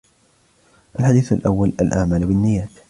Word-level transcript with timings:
الحديث 0.99 1.33
الأول: 1.33 1.73
الأعمال 1.81 2.25
بالنيات 2.25 2.69